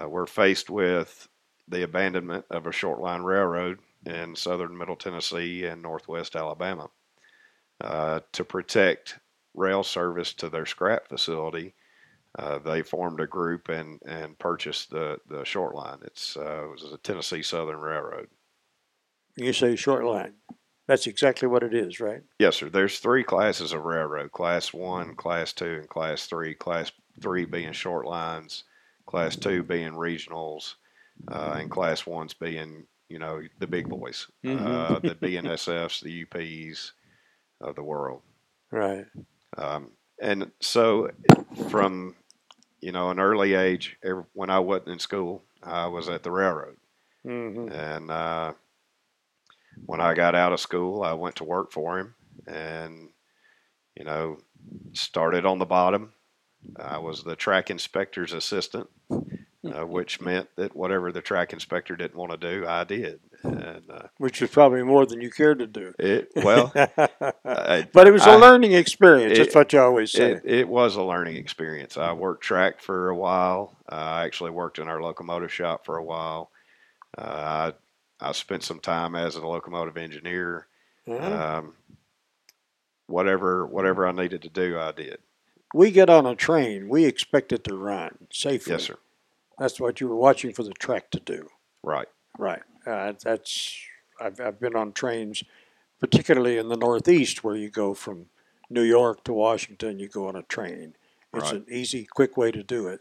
uh, 0.00 0.08
were 0.08 0.26
faced 0.26 0.70
with 0.70 1.28
the 1.68 1.82
abandonment 1.82 2.44
of 2.50 2.66
a 2.66 2.72
short 2.72 3.00
line 3.00 3.22
railroad 3.22 3.78
in 4.04 4.34
southern 4.36 4.76
Middle 4.76 4.96
Tennessee 4.96 5.64
and 5.64 5.80
northwest 5.82 6.36
Alabama. 6.36 6.88
To 7.80 8.44
protect 8.44 9.18
rail 9.54 9.82
service 9.82 10.32
to 10.34 10.48
their 10.48 10.66
scrap 10.66 11.08
facility, 11.08 11.74
uh, 12.38 12.58
they 12.58 12.82
formed 12.82 13.20
a 13.20 13.26
group 13.26 13.68
and, 13.68 14.00
and 14.06 14.38
purchased 14.38 14.90
the, 14.90 15.18
the 15.28 15.44
short 15.44 15.74
line. 15.74 15.98
It's 16.02 16.36
uh, 16.36 16.64
it 16.64 16.70
was 16.70 16.92
a 16.92 16.96
Tennessee 16.98 17.42
Southern 17.42 17.80
Railroad. 17.80 18.28
You 19.36 19.52
say 19.52 19.76
short 19.76 20.04
line. 20.04 20.34
That's 20.92 21.06
exactly 21.06 21.48
what 21.48 21.62
it 21.62 21.72
is, 21.72 22.00
right? 22.00 22.20
Yes, 22.38 22.56
sir. 22.56 22.68
There's 22.68 22.98
three 22.98 23.24
classes 23.24 23.72
of 23.72 23.82
railroad: 23.82 24.30
Class 24.32 24.74
One, 24.74 25.14
Class 25.14 25.54
Two, 25.54 25.76
and 25.80 25.88
Class 25.88 26.26
Three. 26.26 26.52
Class 26.54 26.92
Three 27.22 27.46
being 27.46 27.72
short 27.72 28.04
lines, 28.04 28.64
Class 29.06 29.34
Two 29.34 29.62
being 29.62 29.92
regionals, 29.92 30.74
uh, 31.30 31.56
and 31.58 31.70
Class 31.70 32.04
One's 32.04 32.34
being 32.34 32.86
you 33.08 33.18
know 33.18 33.40
the 33.58 33.66
big 33.66 33.88
boys, 33.88 34.26
Mhm. 34.44 34.60
uh, 34.60 34.98
the 34.98 35.14
BNSFs, 35.22 36.02
the 36.02 36.26
UPs 36.26 36.92
of 37.62 37.74
the 37.74 37.82
world. 37.82 38.20
Right. 38.70 39.06
Um, 39.56 39.92
and 40.20 40.52
so, 40.60 41.10
from 41.70 42.14
you 42.82 42.92
know 42.92 43.08
an 43.08 43.18
early 43.18 43.54
age, 43.54 43.96
when 44.34 44.50
I 44.50 44.58
wasn't 44.58 44.88
in 44.88 44.98
school, 44.98 45.42
I 45.62 45.86
was 45.86 46.10
at 46.10 46.22
the 46.22 46.30
railroad, 46.30 46.76
hmm 47.22 47.70
and 47.70 48.10
uh, 48.10 48.52
when 49.86 50.00
I 50.00 50.14
got 50.14 50.34
out 50.34 50.52
of 50.52 50.60
school, 50.60 51.02
I 51.02 51.12
went 51.14 51.36
to 51.36 51.44
work 51.44 51.72
for 51.72 51.98
him, 51.98 52.14
and 52.46 53.10
you 53.96 54.04
know, 54.04 54.38
started 54.92 55.44
on 55.46 55.58
the 55.58 55.66
bottom. 55.66 56.12
I 56.76 56.98
was 56.98 57.24
the 57.24 57.34
track 57.36 57.70
inspector's 57.70 58.32
assistant, 58.32 58.88
uh, 59.10 59.84
which 59.86 60.20
meant 60.20 60.48
that 60.56 60.76
whatever 60.76 61.10
the 61.10 61.20
track 61.20 61.52
inspector 61.52 61.96
didn't 61.96 62.16
want 62.16 62.30
to 62.30 62.36
do, 62.38 62.64
I 62.66 62.84
did. 62.84 63.18
And 63.42 63.82
uh, 63.90 64.02
Which 64.18 64.40
was 64.40 64.50
probably 64.50 64.84
more 64.84 65.04
than 65.04 65.20
you 65.20 65.28
cared 65.28 65.58
to 65.58 65.66
do. 65.66 65.92
it 65.98 66.30
well, 66.36 66.72
I, 67.44 67.88
but 67.92 68.06
it 68.06 68.12
was 68.12 68.24
a 68.26 68.38
learning 68.38 68.72
experience. 68.72 69.36
That's 69.36 69.48
it- 69.50 69.58
what 69.58 69.72
you 69.72 69.80
always 69.80 70.12
say. 70.12 70.32
It, 70.34 70.42
it 70.44 70.68
was 70.68 70.94
a 70.94 71.02
learning 71.02 71.36
experience. 71.36 71.96
I 71.96 72.12
worked 72.12 72.44
track 72.44 72.80
for 72.80 73.08
a 73.08 73.16
while. 73.16 73.76
Uh, 73.90 73.96
I 73.96 74.24
actually 74.24 74.52
worked 74.52 74.78
in 74.78 74.86
our 74.86 75.02
locomotive 75.02 75.52
shop 75.52 75.84
for 75.84 75.96
a 75.96 76.04
while. 76.04 76.50
Uh, 77.18 77.72
I, 77.72 77.72
I 78.22 78.32
spent 78.32 78.62
some 78.62 78.78
time 78.80 79.14
as 79.14 79.36
a 79.36 79.46
locomotive 79.46 79.96
engineer. 79.96 80.66
Um, 81.08 81.74
whatever 83.06 83.66
whatever 83.66 84.06
I 84.06 84.12
needed 84.12 84.42
to 84.42 84.48
do, 84.48 84.78
I 84.78 84.92
did. 84.92 85.18
we 85.74 85.90
get 85.90 86.08
on 86.08 86.26
a 86.26 86.34
train, 86.36 86.88
we 86.88 87.04
expect 87.04 87.52
it 87.52 87.64
to 87.64 87.76
run 87.76 88.16
safely. 88.32 88.72
Yes, 88.74 88.84
sir. 88.84 88.96
That's 89.58 89.80
what 89.80 90.00
you 90.00 90.08
were 90.08 90.16
watching 90.16 90.52
for 90.52 90.62
the 90.62 90.72
track 90.72 91.10
to 91.10 91.20
do. 91.20 91.48
Right. 91.82 92.08
Right. 92.38 92.62
Uh, 92.86 93.12
that's 93.22 93.76
I've, 94.20 94.40
I've 94.40 94.60
been 94.60 94.76
on 94.76 94.92
trains, 94.92 95.42
particularly 96.00 96.56
in 96.58 96.68
the 96.68 96.76
Northeast, 96.76 97.42
where 97.44 97.56
you 97.56 97.68
go 97.70 97.94
from 97.94 98.26
New 98.70 98.82
York 98.82 99.24
to 99.24 99.32
Washington. 99.32 99.98
You 99.98 100.08
go 100.08 100.28
on 100.28 100.36
a 100.36 100.42
train. 100.42 100.94
It's 101.34 101.44
Right. 101.44 101.54
an 101.54 101.66
easy, 101.70 102.04
quick 102.14 102.36
way 102.36 102.50
to 102.52 102.62
do 102.62 102.86
it. 102.88 103.00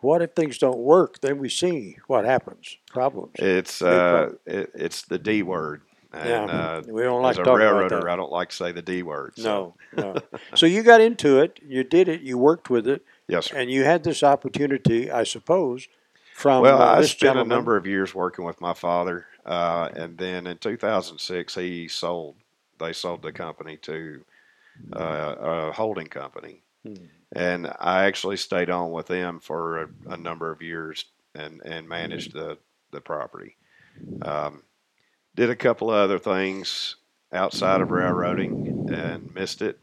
What 0.00 0.22
if 0.22 0.32
things 0.32 0.58
don't 0.58 0.78
work? 0.78 1.20
Then 1.20 1.38
we 1.38 1.48
see 1.48 1.96
what 2.06 2.24
happens. 2.24 2.76
Problems. 2.90 3.32
It's 3.36 3.80
uh, 3.82 4.32
it, 4.44 4.70
it's 4.74 5.02
the 5.02 5.18
D 5.18 5.42
word, 5.42 5.82
and 6.12 6.28
yeah, 6.28 6.44
uh, 6.44 6.82
we 6.86 7.02
don't 7.02 7.22
like 7.22 7.38
as 7.38 7.46
a 7.46 7.52
railroader. 7.52 8.08
I 8.10 8.16
don't 8.16 8.30
like 8.32 8.50
to 8.50 8.56
say 8.56 8.72
the 8.72 8.82
D 8.82 9.02
word. 9.02 9.32
so- 9.36 9.74
No, 9.96 10.02
no. 10.14 10.20
so 10.54 10.66
you 10.66 10.82
got 10.82 11.00
into 11.00 11.40
it. 11.40 11.58
You 11.66 11.82
did 11.82 12.08
it. 12.08 12.20
You 12.20 12.36
worked 12.38 12.68
with 12.70 12.86
it, 12.86 13.02
yes, 13.28 13.46
sir. 13.46 13.56
and 13.56 13.70
you 13.70 13.84
had 13.84 14.04
this 14.04 14.22
opportunity, 14.22 15.10
I 15.10 15.24
suppose, 15.24 15.88
from 16.34 16.62
Well, 16.62 16.80
uh, 16.80 16.96
I 16.98 17.02
spent 17.02 17.18
gentleman. 17.20 17.52
a 17.52 17.54
number 17.56 17.76
of 17.76 17.86
years 17.86 18.14
working 18.14 18.44
with 18.44 18.60
my 18.60 18.74
father, 18.74 19.26
uh, 19.46 19.88
and 19.96 20.18
then 20.18 20.46
in 20.46 20.58
2006 20.58 21.54
he 21.54 21.88
sold. 21.88 22.36
They 22.78 22.92
sold 22.92 23.22
the 23.22 23.32
company 23.32 23.78
to 23.78 24.22
uh, 24.92 25.34
a 25.40 25.72
holding 25.72 26.06
company, 26.08 26.60
Hmm. 26.86 26.94
And 27.34 27.66
I 27.80 28.04
actually 28.04 28.36
stayed 28.36 28.70
on 28.70 28.92
with 28.92 29.06
them 29.06 29.40
for 29.40 29.82
a, 29.82 29.88
a 30.06 30.16
number 30.16 30.50
of 30.50 30.62
years 30.62 31.04
and 31.34 31.60
and 31.64 31.88
managed 31.88 32.32
the 32.32 32.58
the 32.92 33.00
property. 33.00 33.56
Um, 34.22 34.64
did 35.36 35.50
a 35.50 35.56
couple 35.56 35.90
of 35.90 35.96
other 35.96 36.18
things 36.18 36.96
outside 37.32 37.80
of 37.80 37.90
railroading 37.90 38.60
and 38.88 39.32
missed 39.34 39.62
it 39.62 39.80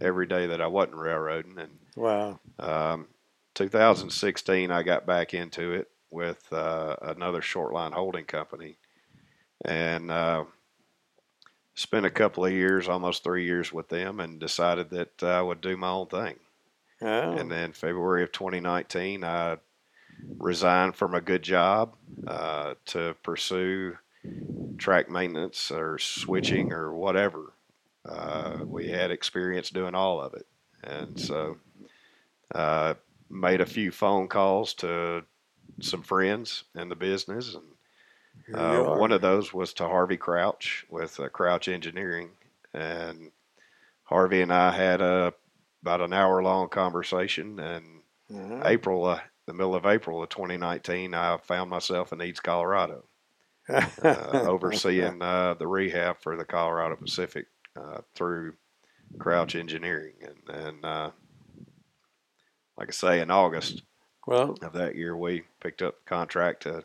every 0.00 0.26
day 0.26 0.46
that 0.46 0.60
I 0.60 0.68
wasn't 0.68 0.96
railroading 0.96 1.58
and 1.58 1.80
Wow. 1.94 2.40
um, 2.58 3.08
2016, 3.54 4.70
I 4.70 4.82
got 4.82 5.06
back 5.06 5.34
into 5.34 5.72
it 5.72 5.90
with 6.10 6.52
uh, 6.52 6.96
another 7.02 7.42
short 7.42 7.72
line 7.72 7.92
holding 7.92 8.24
company, 8.26 8.78
and 9.64 10.10
uh, 10.10 10.44
spent 11.74 12.06
a 12.06 12.10
couple 12.10 12.44
of 12.44 12.52
years, 12.52 12.88
almost 12.88 13.24
three 13.24 13.44
years, 13.44 13.72
with 13.72 13.88
them, 13.88 14.20
and 14.20 14.38
decided 14.38 14.90
that 14.90 15.20
I 15.22 15.42
would 15.42 15.60
do 15.60 15.76
my 15.76 15.88
own 15.88 16.06
thing. 16.06 16.38
Oh. 17.02 17.32
And 17.32 17.50
then 17.50 17.72
February 17.72 18.22
of 18.22 18.32
2019, 18.32 19.24
I 19.24 19.56
resigned 20.38 20.96
from 20.96 21.14
a 21.14 21.20
good 21.20 21.42
job 21.42 21.94
uh, 22.26 22.74
to 22.86 23.14
pursue 23.22 23.96
track 24.78 25.10
maintenance 25.10 25.70
or 25.70 25.98
switching 25.98 26.72
or 26.72 26.94
whatever. 26.94 27.52
Uh, 28.06 28.58
we 28.64 28.88
had 28.88 29.10
experience 29.10 29.70
doing 29.70 29.94
all 29.94 30.20
of 30.20 30.34
it, 30.34 30.46
and 30.82 31.20
so 31.20 31.58
uh, 32.54 32.94
made 33.28 33.60
a 33.60 33.66
few 33.66 33.90
phone 33.90 34.26
calls 34.26 34.72
to 34.74 35.22
some 35.80 36.02
friends 36.02 36.64
in 36.74 36.88
the 36.88 36.96
business, 36.96 37.54
and 37.54 38.56
uh, 38.56 38.96
one 38.96 39.12
of 39.12 39.20
those 39.20 39.52
was 39.52 39.74
to 39.74 39.86
Harvey 39.86 40.16
Crouch 40.16 40.86
with 40.88 41.20
uh, 41.20 41.28
Crouch 41.28 41.68
Engineering, 41.68 42.30
and 42.72 43.30
Harvey 44.04 44.40
and 44.40 44.52
I 44.52 44.72
had 44.72 45.02
a 45.02 45.34
about 45.90 46.04
an 46.06 46.12
hour 46.12 46.42
long 46.42 46.68
conversation. 46.68 47.58
And 47.58 47.84
Uh-huh. 48.32 48.62
April, 48.64 49.04
uh, 49.06 49.20
the 49.46 49.52
middle 49.52 49.74
of 49.74 49.86
April 49.86 50.22
of 50.22 50.28
2019, 50.28 51.14
I 51.14 51.36
found 51.38 51.68
myself 51.68 52.12
in 52.12 52.22
Eads 52.22 52.38
Colorado, 52.38 53.04
uh, 53.68 53.82
overseeing 54.46 55.20
uh, 55.20 55.54
the 55.54 55.66
rehab 55.66 56.18
for 56.20 56.36
the 56.36 56.44
Colorado 56.44 56.94
Pacific 56.94 57.46
uh, 57.76 58.02
through 58.14 58.54
Crouch 59.18 59.56
Engineering, 59.56 60.14
and 60.22 60.56
and 60.56 60.84
uh, 60.84 61.10
like 62.76 62.88
I 62.88 62.92
say, 62.92 63.20
in 63.20 63.30
August 63.32 63.82
well, 64.26 64.56
of 64.62 64.72
that 64.74 64.94
year, 64.94 65.16
we 65.16 65.42
picked 65.60 65.82
up 65.82 65.96
the 65.98 66.08
contract 66.08 66.62
to 66.62 66.84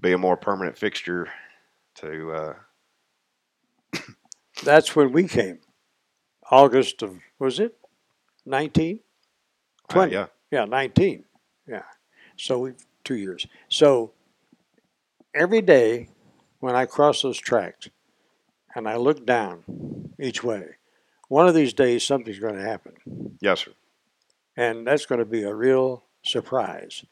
be 0.00 0.12
a 0.12 0.18
more 0.18 0.36
permanent 0.36 0.76
fixture 0.76 1.28
to 1.96 2.32
uh, 2.32 2.54
that's 4.64 4.96
when 4.96 5.12
we 5.12 5.28
came. 5.28 5.60
August 6.50 7.02
of 7.02 7.16
was 7.38 7.60
it? 7.60 7.76
Nineteen? 8.44 9.00
uh, 9.88 9.94
20. 9.94 10.12
yeah, 10.12 10.26
Yeah, 10.50 10.64
nineteen. 10.64 11.24
Yeah. 11.66 11.82
So 12.36 12.58
we 12.60 12.72
two 13.04 13.16
years. 13.16 13.46
So 13.68 14.12
every 15.34 15.62
day 15.62 16.08
when 16.60 16.74
I 16.74 16.86
cross 16.86 17.22
those 17.22 17.38
tracks 17.38 17.88
and 18.74 18.88
I 18.88 18.96
look 18.96 19.24
down 19.26 19.62
each 20.18 20.42
way, 20.42 20.76
one 21.28 21.46
of 21.48 21.54
these 21.54 21.72
days 21.72 22.04
something's 22.04 22.38
going 22.38 22.56
to 22.56 22.62
happen. 22.62 22.94
yes, 23.40 23.60
sir. 23.60 23.72
And 24.56 24.86
that's 24.86 25.06
going 25.06 25.20
to 25.20 25.24
be 25.24 25.42
a 25.44 25.54
real 25.54 26.04
surprise 26.22 27.04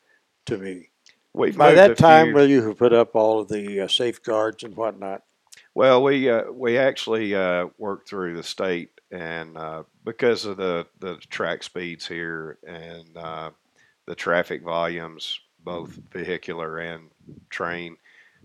to 0.46 0.58
me. 0.58 0.90
We've 1.32 1.56
By 1.56 1.72
that 1.74 1.96
time, 1.96 2.26
few- 2.26 2.34
will 2.34 2.48
you 2.48 2.62
have 2.66 2.78
put 2.78 2.92
up 2.92 3.14
all 3.14 3.40
of 3.40 3.48
the 3.48 3.82
uh, 3.82 3.88
safeguards 3.88 4.64
and 4.64 4.76
whatnot? 4.76 5.22
Well, 5.74 6.02
we 6.02 6.28
uh, 6.28 6.50
we 6.50 6.76
actually 6.78 7.34
uh, 7.34 7.68
worked 7.78 8.08
through 8.08 8.34
the 8.36 8.42
state, 8.42 8.97
and 9.10 9.56
uh, 9.56 9.84
because 10.04 10.44
of 10.44 10.56
the 10.56 10.86
the 11.00 11.16
track 11.30 11.62
speeds 11.62 12.06
here 12.06 12.58
and 12.66 13.16
uh, 13.16 13.50
the 14.06 14.14
traffic 14.14 14.62
volumes, 14.62 15.40
both 15.64 15.98
vehicular 16.12 16.78
and 16.78 17.10
train, 17.50 17.96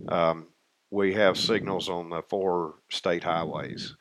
um, 0.07 0.47
we 0.91 1.13
have 1.13 1.37
signals 1.37 1.89
on 1.89 2.09
the 2.09 2.21
four 2.23 2.75
state 2.89 3.23
highways. 3.23 3.95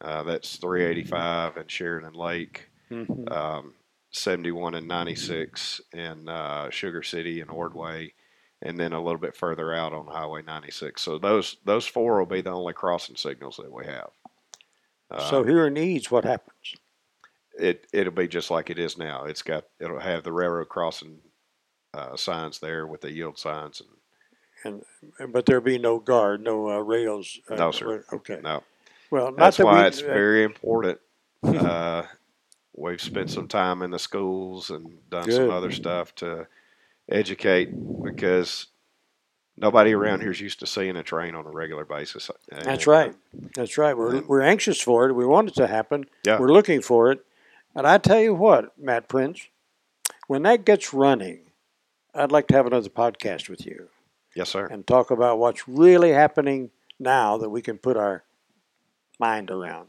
Uh, 0.00 0.22
that's 0.22 0.56
385 0.58 1.56
and 1.56 1.70
Sheridan 1.70 2.12
Lake, 2.14 2.68
Mhm. 2.90 3.30
um, 3.32 3.74
71 4.10 4.74
and 4.74 4.86
96 4.86 5.80
in 5.92 6.28
uh, 6.28 6.70
Sugar 6.70 7.02
City 7.02 7.40
and 7.40 7.50
Ordway, 7.50 8.14
and 8.62 8.78
then 8.78 8.92
a 8.92 9.02
little 9.02 9.18
bit 9.20 9.36
further 9.36 9.74
out 9.74 9.92
on 9.92 10.06
Highway 10.06 10.42
96. 10.42 11.02
So 11.02 11.18
those 11.18 11.56
those 11.64 11.86
four 11.86 12.18
will 12.18 12.26
be 12.26 12.40
the 12.40 12.50
only 12.52 12.72
crossing 12.74 13.16
signals 13.16 13.56
that 13.56 13.70
we 13.72 13.86
have. 13.86 14.10
Uh, 15.10 15.30
so 15.30 15.42
here 15.42 15.66
in 15.66 15.76
Eads, 15.76 16.10
what 16.10 16.24
happens? 16.24 16.74
it 17.58 17.86
it'll 17.92 18.12
be 18.12 18.28
just 18.28 18.50
like 18.50 18.70
it 18.70 18.78
is 18.78 18.96
now. 18.96 19.24
It's 19.24 19.42
got 19.42 19.64
it'll 19.80 19.98
have 19.98 20.22
the 20.22 20.32
railroad 20.32 20.68
crossing 20.68 21.18
uh, 21.94 22.16
signs 22.16 22.58
there 22.58 22.86
with 22.86 23.00
the 23.00 23.12
yield 23.12 23.38
signs 23.38 23.80
and 23.80 24.84
And, 25.18 25.32
But 25.32 25.46
there'll 25.46 25.62
be 25.62 25.78
no 25.78 25.98
guard, 25.98 26.42
no 26.42 26.70
uh, 26.70 26.78
rails. 26.78 27.38
Uh, 27.50 27.56
No, 27.56 27.70
sir. 27.70 28.04
Okay. 28.12 28.40
no. 28.42 28.62
Well, 29.10 29.32
That's 29.32 29.56
that 29.56 29.66
why 29.66 29.82
we, 29.82 29.88
it's 29.88 30.02
uh, 30.02 30.06
very 30.06 30.44
important. 30.44 30.98
Uh, 31.44 32.04
we've 32.76 33.00
spent 33.00 33.30
some 33.30 33.46
time 33.46 33.82
in 33.82 33.92
the 33.92 33.98
schools 33.98 34.70
and 34.70 34.98
done 35.08 35.24
Good. 35.24 35.34
some 35.34 35.50
other 35.50 35.70
stuff 35.70 36.12
to 36.16 36.48
educate 37.08 37.70
because 38.02 38.66
nobody 39.60 39.92
around 39.92 40.18
mm-hmm. 40.18 40.22
here 40.22 40.30
is 40.32 40.40
used 40.40 40.60
to 40.60 40.66
seeing 40.66 40.96
a 40.96 41.02
train 41.02 41.34
on 41.34 41.46
a 41.46 41.50
regular 41.50 41.84
basis. 41.84 42.30
That's 42.50 42.86
uh, 42.86 42.90
right. 42.90 43.14
That's 43.54 43.78
right. 43.78 43.96
We're, 43.96 44.22
we're 44.22 44.42
anxious 44.42 44.80
for 44.80 45.08
it. 45.08 45.12
We 45.14 45.26
want 45.26 45.48
it 45.48 45.54
to 45.56 45.66
happen. 45.66 46.06
Yeah. 46.24 46.38
We're 46.38 46.52
looking 46.52 46.80
for 46.80 47.10
it. 47.12 47.24
And 47.74 47.86
I 47.86 47.98
tell 47.98 48.20
you 48.20 48.34
what, 48.34 48.78
Matt 48.78 49.08
Prince, 49.08 49.48
when 50.26 50.42
that 50.42 50.64
gets 50.64 50.92
running, 50.92 51.40
I'd 52.14 52.32
like 52.32 52.48
to 52.48 52.54
have 52.54 52.66
another 52.66 52.88
podcast 52.88 53.48
with 53.48 53.66
you 53.66 53.88
Yes, 54.34 54.50
sir. 54.50 54.66
and 54.66 54.86
talk 54.86 55.10
about 55.10 55.38
what's 55.38 55.68
really 55.68 56.12
happening 56.12 56.70
now 56.98 57.38
that 57.38 57.50
we 57.50 57.62
can 57.62 57.78
put 57.78 57.96
our 57.96 58.24
mind 59.18 59.50
around. 59.50 59.88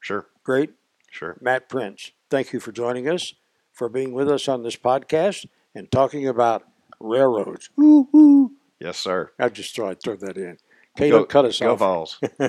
Sure. 0.00 0.26
Great. 0.44 0.70
Sure. 1.10 1.36
Matt 1.40 1.68
Prince, 1.68 2.12
thank 2.30 2.52
you 2.52 2.60
for 2.60 2.72
joining 2.72 3.08
us, 3.08 3.34
for 3.72 3.88
being 3.88 4.12
with 4.12 4.30
us 4.30 4.48
on 4.48 4.62
this 4.62 4.76
podcast 4.76 5.46
and 5.74 5.90
talking 5.90 6.26
about 6.26 6.64
railroads. 7.00 7.70
Ooh, 7.80 8.08
ooh. 8.14 8.52
Yes, 8.82 8.98
sir. 8.98 9.30
I 9.38 9.48
just 9.48 9.76
thought 9.76 9.90
I'd 9.90 10.02
throw 10.02 10.16
that 10.16 10.36
in. 10.36 10.56
Okay, 10.98 11.10
Go- 11.10 11.24
cut 11.24 11.44
us 11.44 11.60
Go 11.60 11.72
off. 11.74 11.78
Vols. 11.78 12.20